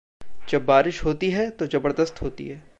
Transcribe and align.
जब 0.49 0.65
बारिश 0.65 1.03
होती 1.03 1.31
है, 1.31 1.49
तो 1.49 1.67
ज़बरदस्त 1.67 2.21
होती 2.21 2.47
है। 2.47 2.63